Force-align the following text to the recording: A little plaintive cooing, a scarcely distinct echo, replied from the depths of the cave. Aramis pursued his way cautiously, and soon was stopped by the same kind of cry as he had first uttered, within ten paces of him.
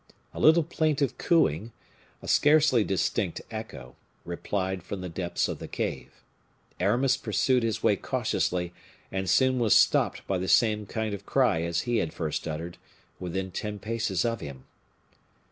A 0.33 0.39
little 0.39 0.63
plaintive 0.63 1.19
cooing, 1.19 1.73
a 2.23 2.27
scarcely 2.27 2.83
distinct 2.83 3.39
echo, 3.51 3.95
replied 4.25 4.81
from 4.81 5.01
the 5.01 5.09
depths 5.09 5.47
of 5.47 5.59
the 5.59 5.67
cave. 5.67 6.23
Aramis 6.79 7.17
pursued 7.17 7.61
his 7.61 7.83
way 7.83 7.97
cautiously, 7.97 8.73
and 9.11 9.29
soon 9.29 9.59
was 9.59 9.75
stopped 9.75 10.25
by 10.25 10.39
the 10.39 10.47
same 10.47 10.87
kind 10.87 11.13
of 11.13 11.27
cry 11.27 11.61
as 11.61 11.81
he 11.81 11.97
had 11.97 12.13
first 12.15 12.47
uttered, 12.47 12.79
within 13.19 13.51
ten 13.51 13.77
paces 13.77 14.25
of 14.25 14.39
him. 14.39 14.65